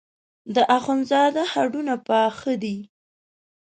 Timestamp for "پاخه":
2.07-2.53